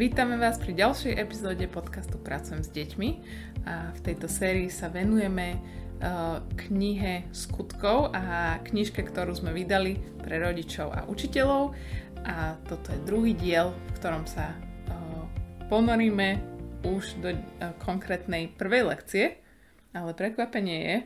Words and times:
Vítame 0.00 0.40
vás 0.40 0.56
pri 0.56 0.72
ďalšej 0.80 1.12
epizóde 1.12 1.68
podcastu 1.68 2.16
Pracujem 2.16 2.64
s 2.64 2.72
deťmi 2.72 3.10
a 3.68 3.92
v 3.92 4.00
tejto 4.00 4.32
sérii 4.32 4.72
sa 4.72 4.88
venujeme 4.88 5.60
uh, 5.60 6.40
knihe 6.56 7.28
skutkov 7.36 8.08
a 8.16 8.56
knižke, 8.64 9.04
ktorú 9.04 9.36
sme 9.36 9.52
vydali 9.52 10.00
pre 10.24 10.40
rodičov 10.40 10.88
a 10.88 11.04
učiteľov 11.04 11.76
a 12.24 12.56
toto 12.64 12.96
je 12.96 13.04
druhý 13.04 13.36
diel, 13.36 13.76
v 13.76 13.92
ktorom 14.00 14.24
sa 14.24 14.56
uh, 14.56 15.28
ponoríme 15.68 16.40
už 16.80 17.20
do 17.20 17.36
uh, 17.36 17.76
konkrétnej 17.84 18.56
prvej 18.56 18.96
lekcie, 18.96 19.36
ale 19.92 20.16
prekvapenie 20.16 20.78
je, 20.80 20.96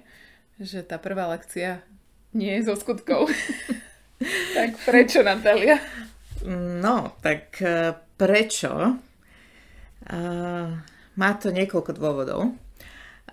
že 0.71 0.87
tá 0.87 1.03
prvá 1.03 1.35
lekcia 1.35 1.83
nie 2.31 2.63
je 2.63 2.71
zo 2.71 2.79
skutkov. 2.79 3.27
tak 4.55 4.79
prečo, 4.87 5.27
Natália? 5.27 5.83
No, 6.47 7.19
tak 7.19 7.59
Prečo? 8.15 8.73
Uh, 10.05 10.71
má 11.19 11.31
to 11.41 11.51
niekoľko 11.51 11.93
dôvodov. 11.97 12.41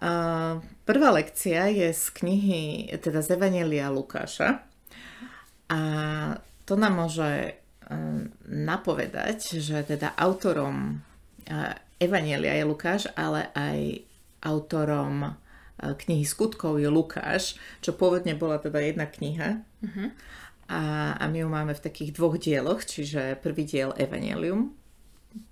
Uh, 0.02 0.57
prvá 0.88 1.09
lekcia 1.13 1.70
je 1.70 1.94
z 1.94 2.05
knihy, 2.17 2.63
teda 2.98 3.21
z 3.21 3.38
Evangelia 3.38 3.94
Lukáša. 3.94 4.66
A 5.70 5.80
to 6.66 6.73
nám 6.73 6.98
môže 6.98 7.54
uh, 7.54 8.26
napovedať, 8.49 9.62
že 9.62 9.85
teda 9.85 10.17
autorom 10.17 10.98
uh, 11.45 11.73
Evangelia 12.02 12.57
je 12.57 12.66
Lukáš, 12.66 13.05
ale 13.13 13.54
aj 13.54 14.02
autorom 14.41 15.29
uh, 15.29 15.93
knihy 15.93 16.26
Skutkov 16.26 16.82
je 16.82 16.90
Lukáš, 16.90 17.54
čo 17.85 17.93
pôvodne 17.93 18.34
bola 18.34 18.57
teda 18.57 18.82
jedna 18.82 19.05
kniha. 19.05 19.62
Uh-huh 19.85 20.09
a, 20.71 21.20
a 21.20 21.23
my 21.27 21.43
ju 21.43 21.48
máme 21.52 21.75
v 21.75 21.84
takých 21.84 22.16
dvoch 22.16 22.39
dieloch, 22.39 22.88
čiže 22.88 23.35
prvý 23.43 23.67
diel 23.67 23.91
Evangelium 23.99 24.71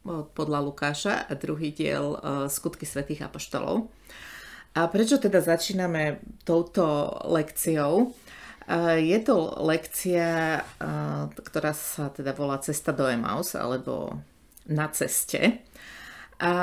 podľa 0.08 0.60
Lukáša 0.64 1.28
a 1.28 1.36
druhý 1.36 1.76
diel 1.76 2.16
Skutky 2.48 2.88
svätých 2.88 3.28
apoštolov. 3.28 3.92
A 4.80 4.88
prečo 4.88 5.20
teda 5.20 5.44
začíname 5.44 6.24
touto 6.48 7.12
lekciou? 7.28 8.16
Uh, 8.70 9.02
je 9.02 9.18
to 9.26 9.58
lekcia, 9.66 10.62
uh, 10.62 11.26
ktorá 11.34 11.74
sa 11.74 12.14
teda 12.14 12.38
volá 12.38 12.62
Cesta 12.62 12.94
do 12.94 13.10
Emaus 13.10 13.58
alebo 13.58 14.22
Na 14.70 14.86
ceste. 14.94 15.66
A, 16.38 16.54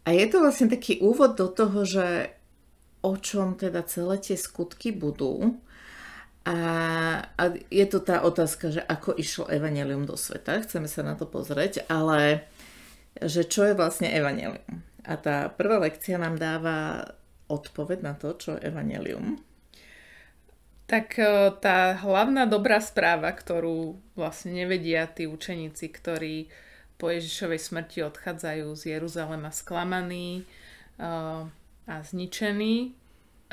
a 0.00 0.08
je 0.08 0.26
to 0.32 0.40
vlastne 0.40 0.72
taký 0.72 1.04
úvod 1.04 1.36
do 1.36 1.52
toho, 1.52 1.84
že 1.84 2.32
o 3.04 3.20
čom 3.20 3.60
teda 3.60 3.84
celé 3.84 4.16
tie 4.16 4.40
skutky 4.40 4.96
budú 4.96 5.60
a, 6.48 6.56
a 7.36 7.42
je 7.68 7.84
to 7.84 8.00
tá 8.00 8.24
otázka, 8.24 8.72
že 8.72 8.80
ako 8.80 9.12
išlo 9.20 9.52
evanelium 9.52 10.08
do 10.08 10.16
sveta, 10.16 10.64
chceme 10.64 10.88
sa 10.88 11.04
na 11.04 11.12
to 11.12 11.28
pozrieť, 11.28 11.84
ale 11.92 12.48
že 13.20 13.44
čo 13.44 13.68
je 13.68 13.76
vlastne 13.76 14.08
evanelium. 14.08 14.80
A 15.04 15.20
tá 15.20 15.52
prvá 15.52 15.76
lekcia 15.76 16.16
nám 16.16 16.40
dáva 16.40 17.04
odpoveď 17.52 18.00
na 18.00 18.16
to, 18.16 18.32
čo 18.40 18.56
je 18.56 18.64
evanelium. 18.64 19.44
Tak 20.88 21.20
e, 21.20 21.52
tá 21.60 21.92
hlavná 22.00 22.48
dobrá 22.48 22.80
správa, 22.80 23.28
ktorú 23.28 24.00
vlastne 24.16 24.56
nevedia 24.56 25.04
tí 25.04 25.28
učeníci, 25.28 25.84
ktorí 25.92 26.48
po 26.96 27.12
Ježišovej 27.12 27.60
smrti 27.60 27.98
odchádzajú 28.08 28.72
z 28.72 28.82
Jeruzalema 28.98 29.54
sklamaní 29.54 30.42
uh, 30.98 31.46
a 31.86 31.94
zničení, 32.02 32.90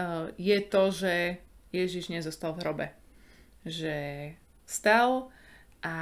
uh, 0.02 0.34
je 0.34 0.58
to, 0.66 0.90
že 0.90 1.46
Ježiš 1.84 2.14
nezostal 2.14 2.56
v 2.56 2.62
hrobe. 2.64 2.88
Že 3.68 3.95
stal 4.64 5.28
a 5.84 5.95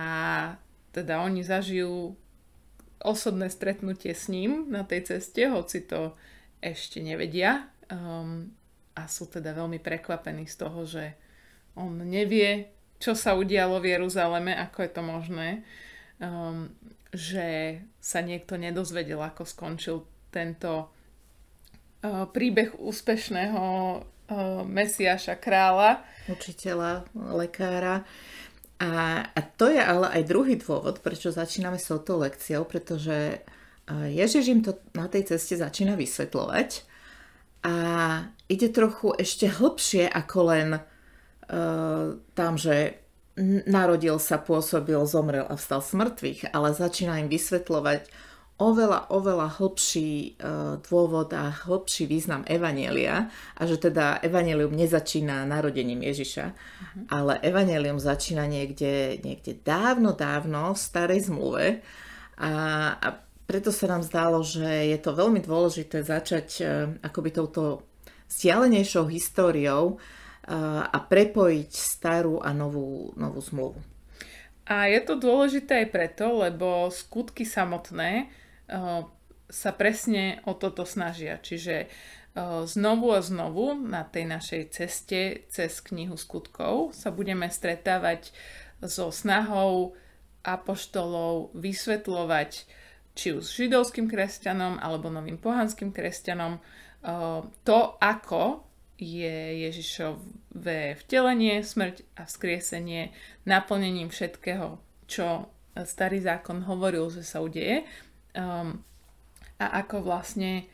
teda 0.93 1.25
oni 1.25 1.41
zažijú 1.41 2.13
osobné 3.03 3.52
stretnutie 3.52 4.16
s 4.16 4.31
ním 4.31 4.71
na 4.71 4.88
tej 4.88 5.11
ceste, 5.11 5.49
hoci 5.51 5.83
to 5.83 6.16
ešte 6.63 7.03
nevedia. 7.03 7.67
Um, 7.91 8.56
a 8.95 9.09
sú 9.09 9.28
teda 9.28 9.51
veľmi 9.57 9.81
prekvapení 9.81 10.47
z 10.47 10.56
toho, 10.56 10.85
že 10.88 11.17
on 11.75 12.00
nevie, 12.05 12.72
čo 13.01 13.17
sa 13.17 13.35
udialo 13.35 13.81
v 13.81 13.97
Jeruzaleme, 13.97 14.53
ako 14.55 14.78
je 14.85 14.91
to 14.94 15.01
možné, 15.03 15.50
um, 16.22 16.72
že 17.11 17.81
sa 18.00 18.22
niekto 18.22 18.55
nedozvedel, 18.55 19.19
ako 19.19 19.44
skončil 19.44 20.05
tento 20.29 20.88
uh, 20.88 22.29
príbeh 22.29 22.78
úspešného 22.79 23.61
Mesiaša 24.66 25.38
kráľa. 25.38 26.01
Učiteľa, 26.29 27.07
lekára. 27.35 28.07
A, 28.83 29.23
a 29.27 29.39
to 29.55 29.71
je 29.71 29.79
ale 29.79 30.11
aj 30.11 30.27
druhý 30.27 30.59
dôvod, 30.59 30.99
prečo 30.99 31.31
začíname 31.31 31.79
s 31.79 31.88
touto 31.88 32.19
lekciou, 32.19 32.67
pretože 32.67 33.39
Ježiš 33.91 34.45
im 34.51 34.61
to 34.63 34.79
na 34.95 35.11
tej 35.11 35.35
ceste 35.35 35.59
začína 35.59 35.99
vysvetľovať 35.99 36.69
a 37.63 37.75
ide 38.51 38.67
trochu 38.72 39.16
ešte 39.16 39.47
hlbšie 39.47 40.07
ako 40.07 40.39
len 40.51 40.69
uh, 40.79 42.19
tam, 42.35 42.53
že 42.59 42.99
narodil 43.66 44.19
sa, 44.22 44.38
pôsobil, 44.38 44.99
zomrel 45.07 45.47
a 45.47 45.55
vstal 45.57 45.81
z 45.81 45.91
mŕtvych, 45.97 46.39
ale 46.53 46.75
začína 46.75 47.23
im 47.23 47.31
vysvetľovať 47.31 48.07
oveľa, 48.62 49.09
oveľa 49.09 49.58
hlbší 49.58 50.38
uh, 50.38 50.78
dôvod 50.86 51.34
a 51.34 51.50
hlbší 51.50 52.06
význam 52.06 52.46
Evanielia 52.46 53.34
a 53.58 53.62
že 53.66 53.81
teda 53.81 54.22
Evangelium 54.22 54.78
nezačína 54.78 55.50
narodením 55.50 56.06
Ježiša, 56.06 56.46
uh-huh. 56.53 57.03
ale 57.09 57.41
Evangelium 57.41 57.97
začína 57.97 58.46
niekde, 58.46 59.18
niekde 59.25 59.58
dávno, 59.66 60.14
dávno 60.14 60.78
v 60.78 60.80
starej 60.80 61.34
zmluve 61.34 61.81
a, 62.38 62.52
a 63.02 63.08
preto 63.44 63.74
sa 63.74 63.90
nám 63.91 64.06
zdalo, 64.06 64.40
že 64.46 64.64
je 64.64 64.97
to 65.02 65.18
veľmi 65.18 65.41
dôležité 65.41 66.06
začať 66.06 66.47
uh, 66.62 66.68
akoby 67.02 67.34
touto 67.34 67.81
vzdialenejšou 68.30 69.09
históriou 69.09 69.97
uh, 69.97 70.85
a 70.85 70.97
prepojiť 71.02 71.72
starú 71.74 72.38
a 72.38 72.53
novú, 72.53 73.18
novú 73.18 73.41
zmluvu. 73.41 73.81
A 74.64 74.88
je 74.88 75.02
to 75.03 75.20
dôležité 75.20 75.84
aj 75.84 75.88
preto, 75.91 76.40
lebo 76.40 76.88
skutky 76.88 77.44
samotné 77.44 78.31
sa 79.53 79.72
presne 79.78 80.41
o 80.50 80.57
toto 80.57 80.81
snažia. 80.81 81.38
Čiže 81.38 81.94
znovu 82.66 83.13
a 83.13 83.22
znovu 83.22 83.78
na 83.78 84.01
tej 84.01 84.25
našej 84.25 84.63
ceste 84.73 85.45
cez 85.53 85.78
knihu 85.85 86.17
skutkov 86.17 86.97
sa 86.97 87.13
budeme 87.13 87.45
stretávať 87.45 88.34
so 88.81 89.13
snahou 89.13 89.94
apoštolov 90.41 91.53
vysvetľovať 91.53 92.51
či 93.13 93.28
už 93.38 93.45
židovským 93.45 94.09
kresťanom 94.09 94.81
alebo 94.81 95.13
novým 95.13 95.38
pohanským 95.38 95.94
kresťanom 95.94 96.57
to, 97.61 97.79
ako 98.01 98.66
je 98.97 99.69
Ježišové 99.69 100.97
vtelenie, 101.05 101.61
smrť 101.61 102.01
a 102.17 102.25
vzkriesenie 102.25 103.13
naplnením 103.45 104.09
všetkého, 104.09 104.81
čo 105.05 105.53
starý 105.78 106.25
zákon 106.25 106.66
hovoril, 106.66 107.13
že 107.13 107.22
sa 107.22 107.45
udeje 107.45 107.85
um, 108.38 108.81
a 109.59 109.66
ako 109.85 110.03
vlastne 110.03 110.66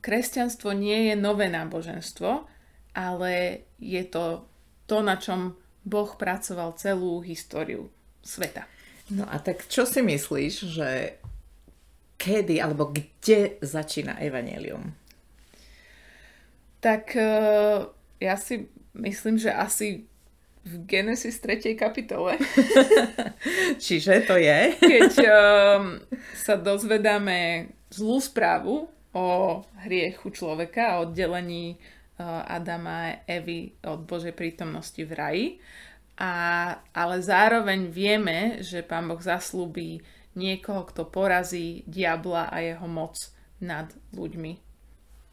kresťanstvo 0.00 0.72
nie 0.76 1.12
je 1.12 1.14
nové 1.16 1.48
náboženstvo, 1.48 2.46
ale 2.94 3.64
je 3.78 4.02
to 4.08 4.50
to, 4.90 5.06
na 5.06 5.14
čom 5.14 5.54
Boh 5.86 6.10
pracoval 6.18 6.74
celú 6.74 7.22
históriu 7.22 7.86
sveta. 8.26 8.66
No 9.14 9.22
a 9.22 9.38
tak 9.38 9.70
čo 9.70 9.86
si 9.86 10.02
myslíš, 10.02 10.54
že 10.66 10.88
kedy 12.18 12.58
alebo 12.58 12.90
kde 12.90 13.62
začína 13.62 14.18
evanelium? 14.18 14.92
Tak 16.82 17.14
uh, 17.14 17.86
ja 18.18 18.34
si 18.34 18.66
myslím, 18.98 19.38
že 19.38 19.54
asi 19.54 20.09
v 20.64 20.72
Genesis 20.84 21.40
3. 21.40 21.72
kapitole. 21.72 22.36
Čiže 23.84 24.28
to 24.28 24.36
je? 24.36 24.76
Keď 24.76 25.12
um, 25.24 25.96
sa 26.36 26.60
dozvedáme 26.60 27.70
zlú 27.88 28.20
správu 28.20 28.86
o 29.16 29.26
hriechu 29.82 30.28
človeka, 30.30 31.00
o 31.00 31.08
oddelení 31.08 31.80
uh, 32.20 32.44
Adama 32.44 33.10
a 33.10 33.18
Evy 33.24 33.72
od 33.82 34.04
Božej 34.04 34.36
prítomnosti 34.36 35.00
v 35.00 35.12
raji. 35.16 35.46
A, 36.20 36.32
ale 36.92 37.16
zároveň 37.24 37.88
vieme, 37.88 38.60
že 38.60 38.84
Pán 38.84 39.08
Boh 39.08 39.20
zaslúbi 39.20 40.04
niekoho, 40.36 40.84
kto 40.84 41.08
porazí 41.08 41.82
diabla 41.88 42.52
a 42.52 42.60
jeho 42.60 42.84
moc 42.84 43.16
nad 43.64 43.88
ľuďmi. 44.12 44.52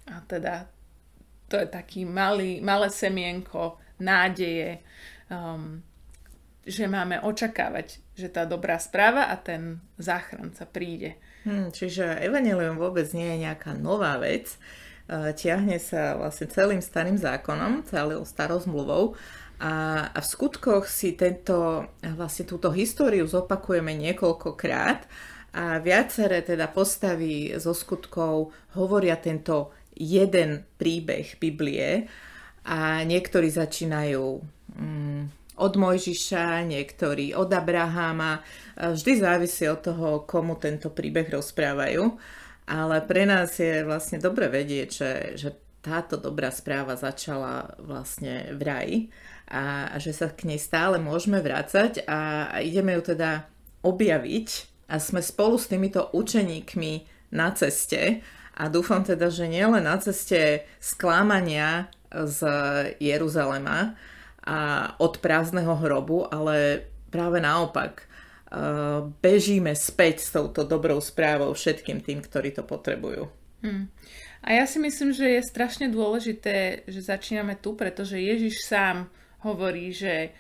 A 0.08 0.24
teda 0.24 0.72
to 1.52 1.60
je 1.60 1.68
taký 1.68 2.08
malý, 2.08 2.64
malé 2.64 2.88
semienko 2.88 3.80
nádeje, 4.00 4.80
um, 5.32 5.82
že 6.68 6.84
máme 6.88 7.24
očakávať, 7.24 8.04
že 8.12 8.28
tá 8.28 8.44
dobrá 8.44 8.76
správa 8.78 9.32
a 9.32 9.36
ten 9.40 9.80
záchranca 9.96 10.68
príde. 10.68 11.16
Hmm, 11.48 11.72
čiže 11.72 12.20
evanelium 12.20 12.76
vôbec 12.76 13.08
nie 13.16 13.36
je 13.36 13.48
nejaká 13.48 13.72
nová 13.78 14.20
vec. 14.20 14.60
Uh, 15.08 15.32
tiahne 15.32 15.80
sa 15.80 16.20
vlastne 16.20 16.52
celým 16.52 16.84
starým 16.84 17.16
zákonom, 17.16 17.88
celou 17.88 18.28
starou 18.28 18.60
zmluvou 18.60 19.16
a, 19.58 20.06
a 20.14 20.20
v 20.22 20.28
skutkoch 20.28 20.86
si 20.86 21.18
tento, 21.18 21.90
vlastne 22.14 22.46
túto 22.46 22.70
históriu 22.70 23.26
zopakujeme 23.26 23.90
niekoľkokrát 23.98 25.10
A 25.58 25.82
viaceré 25.82 26.46
teda 26.46 26.70
postavy 26.70 27.50
zo 27.58 27.74
skutkov 27.74 28.54
hovoria 28.78 29.18
tento 29.18 29.74
jeden 29.98 30.62
príbeh 30.78 31.42
Biblie 31.42 32.06
a 32.70 33.02
niektorí 33.02 33.50
začínajú 33.50 34.46
od 35.58 35.74
Mojžiša, 35.74 36.66
niektorí 36.70 37.34
od 37.34 37.50
Abraháma. 37.50 38.46
Vždy 38.78 39.14
závisí 39.18 39.66
od 39.66 39.82
toho, 39.82 40.08
komu 40.24 40.56
tento 40.62 40.94
príbeh 40.94 41.28
rozprávajú. 41.34 42.14
Ale 42.68 43.00
pre 43.08 43.24
nás 43.24 43.58
je 43.58 43.82
vlastne 43.82 44.20
dobre 44.20 44.52
vedieť, 44.52 44.90
že, 44.92 45.12
že 45.40 45.50
táto 45.82 46.20
dobrá 46.20 46.52
správa 46.52 47.00
začala 47.00 47.80
vlastne 47.80 48.52
v 48.52 48.62
raji 48.62 48.98
a, 49.48 49.96
a 49.96 49.98
že 50.04 50.12
sa 50.12 50.28
k 50.28 50.52
nej 50.52 50.60
stále 50.60 51.00
môžeme 51.00 51.40
vrácať 51.40 52.04
a, 52.04 52.52
a 52.52 52.58
ideme 52.60 52.92
ju 53.00 53.16
teda 53.16 53.48
objaviť 53.88 54.50
a 54.92 55.00
sme 55.00 55.24
spolu 55.24 55.56
s 55.56 55.72
týmito 55.72 56.12
učeníkmi 56.12 56.94
na 57.32 57.56
ceste 57.56 58.20
a 58.60 58.68
dúfam 58.68 59.00
teda, 59.08 59.32
že 59.32 59.48
nielen 59.48 59.88
na 59.88 59.96
ceste 59.96 60.68
sklámania 60.84 61.88
z 62.12 62.40
Jeruzalema 63.00 63.96
a 64.48 64.96
od 65.04 65.20
prázdneho 65.20 65.76
hrobu, 65.76 66.24
ale 66.32 66.88
práve 67.12 67.44
naopak 67.44 68.08
bežíme 69.20 69.76
späť 69.76 70.24
s 70.24 70.32
touto 70.32 70.64
dobrou 70.64 71.04
správou 71.04 71.52
všetkým 71.52 72.00
tým, 72.00 72.24
ktorí 72.24 72.56
to 72.56 72.64
potrebujú. 72.64 73.28
Hmm. 73.60 73.92
A 74.40 74.56
ja 74.56 74.64
si 74.64 74.80
myslím, 74.80 75.12
že 75.12 75.28
je 75.28 75.50
strašne 75.52 75.92
dôležité, 75.92 76.88
že 76.88 77.04
začíname 77.04 77.60
tu, 77.60 77.76
pretože 77.76 78.16
Ježiš 78.16 78.64
sám 78.64 79.12
hovorí, 79.44 79.92
že 79.92 80.32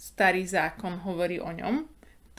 starý 0.00 0.48
zákon 0.48 0.96
hovorí 1.04 1.36
o 1.36 1.52
ňom. 1.52 1.84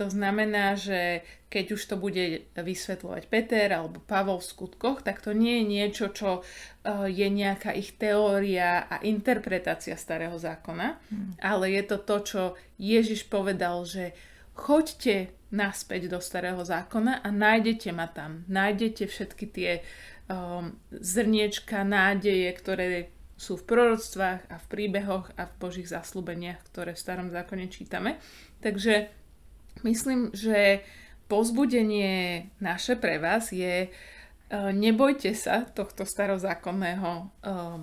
To 0.02 0.10
znamená, 0.10 0.74
že 0.74 1.22
keď 1.54 1.78
už 1.78 1.82
to 1.94 1.96
bude 2.02 2.50
vysvetľovať 2.58 3.24
Peter 3.30 3.70
alebo 3.70 4.02
Pavol 4.02 4.42
v 4.42 4.50
skutkoch, 4.50 5.06
tak 5.06 5.22
to 5.22 5.30
nie 5.30 5.62
je 5.62 5.66
niečo, 5.70 6.06
čo 6.10 6.42
eh, 6.42 7.06
je 7.06 7.30
nejaká 7.30 7.70
ich 7.78 7.94
teória 8.02 8.90
a 8.90 8.98
interpretácia 9.06 9.94
starého 9.94 10.42
zákona, 10.42 10.98
hmm. 10.98 11.32
ale 11.38 11.78
je 11.78 11.84
to 11.86 11.98
to, 12.02 12.18
čo 12.26 12.42
Ježiš 12.82 13.30
povedal, 13.30 13.86
že 13.86 14.18
choďte 14.58 15.38
naspäť 15.54 16.10
do 16.10 16.18
starého 16.18 16.66
zákona 16.66 17.22
a 17.22 17.30
nájdete 17.30 17.94
ma 17.94 18.10
tam. 18.10 18.42
Nájdete 18.50 19.06
všetky 19.06 19.46
tie 19.54 19.72
um, 20.32 20.74
zrniečka 20.90 21.86
nádeje, 21.86 22.50
ktoré 22.58 23.14
sú 23.36 23.58
v 23.58 23.68
proroctvách 23.68 24.42
a 24.50 24.56
v 24.56 24.66
príbehoch 24.70 25.34
a 25.36 25.50
v 25.50 25.58
Božích 25.60 25.90
zaslúbeniach, 25.90 26.62
ktoré 26.72 26.96
v 26.96 27.04
starom 27.04 27.28
zákone 27.34 27.68
čítame. 27.68 28.22
Takže 28.62 29.21
myslím, 29.84 30.36
že 30.36 30.84
pozbudenie 31.32 32.50
naše 32.60 33.00
pre 33.00 33.18
vás 33.18 33.56
je 33.56 33.88
uh, 33.88 34.70
nebojte 34.76 35.32
sa 35.32 35.64
tohto 35.64 36.04
starozákonného 36.04 37.12
uh, 37.28 37.80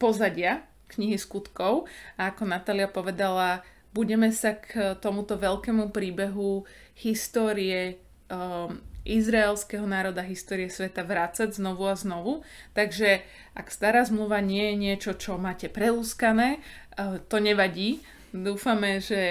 pozadia 0.00 0.64
knihy 0.88 1.20
skutkov 1.20 1.84
a 2.16 2.32
ako 2.32 2.48
Natalia 2.48 2.88
povedala, 2.88 3.60
budeme 3.92 4.32
sa 4.32 4.56
k 4.56 4.96
tomuto 4.98 5.36
veľkému 5.36 5.92
príbehu 5.92 6.64
histórie 6.96 8.00
um, 8.32 8.80
izraelského 9.04 9.84
národa, 9.84 10.24
histórie 10.24 10.68
sveta 10.68 11.04
vrácať 11.04 11.56
znovu 11.56 11.88
a 11.88 11.96
znovu. 11.96 12.44
Takže 12.72 13.24
ak 13.56 13.68
stará 13.72 14.04
zmluva 14.04 14.40
nie 14.44 14.72
je 14.72 14.76
niečo, 14.76 15.10
čo 15.16 15.40
máte 15.40 15.68
prelúskané, 15.68 16.60
uh, 16.96 17.20
to 17.28 17.40
nevadí. 17.40 18.00
Dúfame, 18.32 19.00
že 19.00 19.22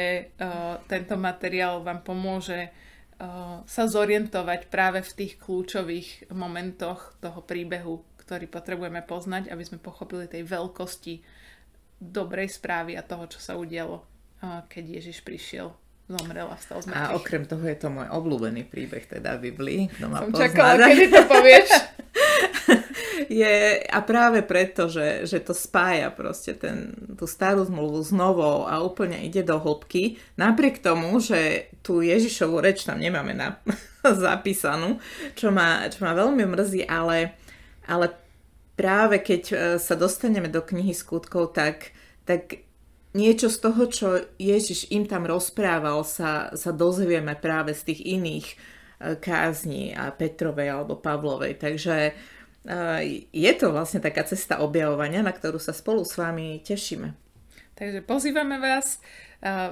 uh, 0.41 0.81
tento 0.89 1.15
materiál 1.15 1.85
vám 1.85 2.01
pomôže 2.01 2.69
uh, 2.69 3.61
sa 3.63 3.83
zorientovať 3.85 4.71
práve 4.73 5.05
v 5.05 5.11
tých 5.13 5.33
kľúčových 5.37 6.33
momentoch 6.33 7.13
toho 7.21 7.39
príbehu, 7.45 8.01
ktorý 8.21 8.49
potrebujeme 8.49 9.05
poznať, 9.05 9.53
aby 9.53 9.63
sme 9.63 9.77
pochopili 9.77 10.25
tej 10.25 10.43
veľkosti 10.45 11.21
dobrej 11.97 12.57
správy 12.57 12.97
a 12.97 13.05
toho, 13.05 13.25
čo 13.29 13.39
sa 13.41 13.57
udialo 13.57 14.17
keď 14.69 15.01
Ježiš 15.01 15.25
prišiel 15.25 15.73
zomrel 16.07 16.47
a 16.47 16.55
vstal 16.55 16.79
z 16.79 16.87
A 16.95 17.17
okrem 17.19 17.43
toho 17.43 17.67
je 17.67 17.77
to 17.83 17.91
môj 17.91 18.07
obľúbený 18.07 18.63
príbeh 18.71 19.03
teda 19.03 19.35
v 19.35 19.51
Biblii. 19.51 19.79
Kto 19.91 20.07
ma 20.07 20.23
Som 20.23 20.31
pozná, 20.31 20.47
čakala, 20.47 20.73
kedy 20.87 21.05
to 21.11 21.21
povieš. 21.27 21.69
je, 23.29 23.83
a 23.83 23.99
práve 24.03 24.43
preto, 24.43 24.87
že, 24.87 25.27
že 25.27 25.43
to 25.43 25.51
spája 25.51 26.11
proste 26.11 26.55
ten, 26.55 26.95
tú 27.15 27.27
starú 27.27 27.63
zmluvu 27.67 27.99
s 28.03 28.11
novou 28.15 28.65
a 28.67 28.79
úplne 28.81 29.19
ide 29.23 29.43
do 29.43 29.59
hĺbky, 29.59 30.19
napriek 30.39 30.79
tomu, 30.79 31.19
že 31.19 31.71
tú 31.83 31.99
Ježišovú 31.99 32.63
reč 32.63 32.87
tam 32.87 32.99
nemáme 32.99 33.35
na, 33.35 33.59
zapísanú, 34.03 34.99
čo 35.35 35.51
ma, 35.51 35.87
čo 35.91 36.07
ma 36.07 36.15
veľmi 36.15 36.43
mrzí, 36.47 36.87
ale, 36.87 37.35
ale 37.87 38.15
práve 38.77 39.19
keď 39.19 39.43
e, 39.51 39.55
sa 39.81 39.97
dostaneme 39.97 40.47
do 40.47 40.63
knihy 40.63 40.93
skutkov, 40.93 41.51
tak, 41.57 41.91
tak 42.23 42.63
niečo 43.17 43.49
z 43.49 43.57
toho, 43.57 43.81
čo 43.89 44.07
Ježiš 44.37 44.93
im 44.93 45.09
tam 45.09 45.25
rozprával, 45.25 46.05
sa, 46.05 46.53
sa 46.53 46.69
dozvieme 46.69 47.33
práve 47.33 47.73
z 47.73 47.91
tých 47.91 48.01
iných 48.05 48.47
e, 48.47 48.55
kázni 49.17 49.97
a 49.97 50.13
Petrovej 50.13 50.69
alebo 50.69 51.01
Pavlovej. 51.01 51.57
Takže 51.57 51.95
je 53.31 53.51
to 53.55 53.71
vlastne 53.71 54.03
taká 54.03 54.27
cesta 54.27 54.59
objavovania, 54.59 55.23
na 55.23 55.31
ktorú 55.31 55.55
sa 55.55 55.71
spolu 55.71 56.03
s 56.03 56.19
vami 56.19 56.59
tešíme. 56.61 57.15
Takže 57.77 58.03
pozývame 58.03 58.59
vás, 58.59 58.99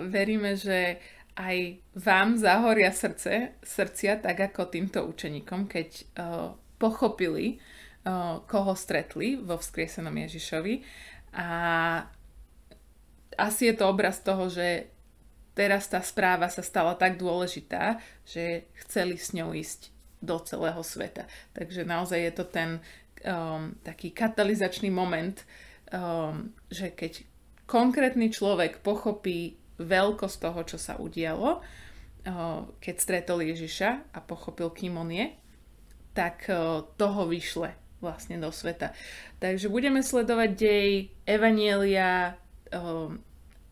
veríme, 0.07 0.55
že 0.55 1.01
aj 1.35 1.83
vám 1.99 2.39
zahoria 2.39 2.95
srdce, 2.95 3.59
srdcia, 3.59 4.23
tak 4.23 4.39
ako 4.39 4.71
týmto 4.71 5.03
učeníkom, 5.03 5.67
keď 5.67 5.89
e, 5.91 6.03
pochopili, 6.79 7.59
koho 8.45 8.77
stretli 8.77 9.33
vo 9.33 9.57
vzkriesenom 9.57 10.13
Ježišovi 10.13 10.85
a 11.33 11.49
asi 13.33 13.73
je 13.73 13.75
to 13.75 13.89
obraz 13.89 14.21
toho, 14.21 14.45
že 14.45 14.93
teraz 15.57 15.89
tá 15.89 15.97
správa 16.05 16.45
sa 16.53 16.61
stala 16.61 16.93
tak 16.93 17.17
dôležitá, 17.17 17.97
že 18.21 18.69
chceli 18.85 19.17
s 19.17 19.33
ňou 19.33 19.57
ísť 19.57 19.94
do 20.25 20.41
celého 20.41 20.81
sveta. 20.81 21.29
Takže 21.53 21.85
naozaj 21.85 22.19
je 22.19 22.33
to 22.33 22.45
ten 22.49 22.69
um, 23.23 23.77
taký 23.85 24.11
katalizačný 24.11 24.89
moment, 24.89 25.37
um, 25.93 26.49
že 26.67 26.91
keď 26.91 27.23
konkrétny 27.69 28.33
človek 28.33 28.81
pochopí 28.81 29.57
veľkosť 29.77 30.37
toho, 30.41 30.61
čo 30.65 30.77
sa 30.81 30.97
udialo, 30.97 31.61
uh, 31.61 32.61
keď 32.81 32.95
stretol 32.97 33.45
Ježiša 33.45 34.13
a 34.13 34.19
pochopil, 34.19 34.73
kým 34.73 34.97
on 34.97 35.13
je, 35.13 35.29
tak 36.17 36.49
uh, 36.49 36.81
toho 36.97 37.29
vyšle 37.29 37.71
vlastne 38.03 38.37
do 38.37 38.53
sveta. 38.53 38.93
Takže 39.41 39.71
budeme 39.71 40.05
sledovať 40.05 40.49
dej 40.53 40.89
Evanielia 41.25 42.37
um, 42.69 43.17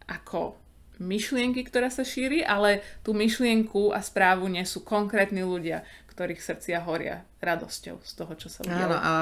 ako 0.10 0.58
myšlienky, 1.02 1.66
ktorá 1.66 1.90
sa 1.90 2.06
šíri, 2.06 2.46
ale 2.46 2.86
tú 3.02 3.12
myšlienku 3.18 3.92
a 3.92 4.00
správu 4.00 4.46
nesú 4.48 4.86
konkrétni 4.86 5.42
ľudia, 5.42 5.82
ktorých 6.14 6.42
srdcia 6.46 6.86
horia 6.86 7.26
radosťou 7.42 7.98
z 8.06 8.12
toho, 8.14 8.34
čo 8.38 8.48
sa 8.54 8.62
udialo. 8.62 8.94
Áno, 8.94 8.98
a 9.02 9.14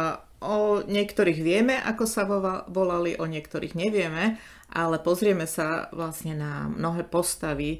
o 0.43 0.55
niektorých 0.83 1.39
vieme, 1.39 1.79
ako 1.79 2.03
sa 2.03 2.27
volali, 2.67 3.15
o 3.15 3.25
niektorých 3.25 3.73
nevieme, 3.73 4.35
ale 4.75 4.99
pozrieme 4.99 5.47
sa 5.47 5.87
vlastne 5.95 6.35
na 6.35 6.67
mnohé 6.67 7.07
postavy 7.07 7.79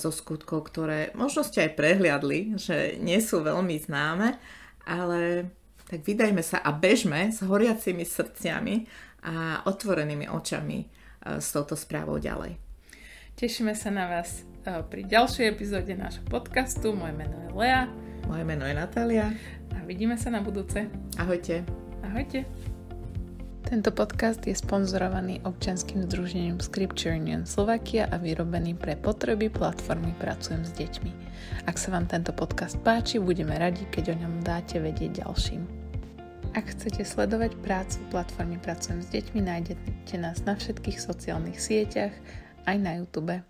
zo 0.00 0.08
skutkov, 0.08 0.72
ktoré 0.72 1.12
možno 1.12 1.44
ste 1.44 1.68
aj 1.68 1.76
prehliadli, 1.76 2.56
že 2.56 2.96
nie 2.96 3.20
sú 3.20 3.44
veľmi 3.44 3.76
známe, 3.84 4.40
ale 4.88 5.52
tak 5.84 6.00
vydajme 6.04 6.40
sa 6.40 6.64
a 6.64 6.72
bežme 6.72 7.28
s 7.28 7.44
horiacimi 7.44 8.04
srdciami 8.04 8.88
a 9.28 9.64
otvorenými 9.68 10.28
očami 10.32 10.88
s 11.36 11.52
touto 11.52 11.76
správou 11.76 12.16
ďalej. 12.16 12.56
Tešíme 13.38 13.74
sa 13.78 13.94
na 13.94 14.10
vás 14.10 14.42
e, 14.66 14.82
pri 14.82 15.06
ďalšej 15.06 15.46
epizóde 15.46 15.94
nášho 15.94 16.26
podcastu. 16.26 16.90
Moje 16.90 17.14
meno 17.14 17.38
je 17.46 17.50
Lea. 17.54 18.07
Moje 18.26 18.42
meno 18.42 18.66
je 18.66 18.74
Natália. 18.74 19.30
A 19.76 19.84
vidíme 19.86 20.18
sa 20.18 20.34
na 20.34 20.42
budúce. 20.42 20.90
Ahojte. 21.14 21.62
Ahojte. 22.02 22.42
Tento 23.68 23.92
podcast 23.92 24.40
je 24.48 24.56
sponzorovaný 24.56 25.44
občanským 25.44 26.08
združením 26.08 26.56
Scripture 26.56 27.20
Union 27.20 27.44
Slovakia 27.44 28.08
a 28.08 28.16
vyrobený 28.16 28.72
pre 28.72 28.96
potreby 28.96 29.52
platformy 29.52 30.16
Pracujem 30.16 30.64
s 30.64 30.72
deťmi. 30.72 31.12
Ak 31.68 31.76
sa 31.76 31.92
vám 31.92 32.08
tento 32.08 32.32
podcast 32.32 32.80
páči, 32.80 33.20
budeme 33.20 33.52
radi, 33.60 33.84
keď 33.92 34.16
o 34.16 34.24
ňom 34.24 34.40
dáte 34.40 34.80
vedieť 34.80 35.20
ďalším. 35.20 35.68
Ak 36.56 36.72
chcete 36.72 37.04
sledovať 37.04 37.60
prácu 37.60 38.00
platformy 38.08 38.56
Pracujem 38.56 39.04
s 39.04 39.12
deťmi, 39.12 39.40
nájdete 39.44 40.16
nás 40.16 40.40
na 40.48 40.56
všetkých 40.56 40.96
sociálnych 40.96 41.60
sieťach, 41.60 42.16
aj 42.64 42.76
na 42.80 43.04
YouTube. 43.04 43.47